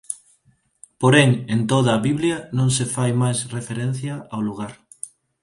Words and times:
Porén 1.01 1.31
en 1.53 1.59
toda 1.71 1.91
a 1.95 2.03
Biblia 2.07 2.37
non 2.57 2.69
se 2.77 2.85
fai 2.95 3.11
máis 3.21 3.39
referencia 3.57 4.13
ao 4.31 4.41
lugar. 4.47 4.73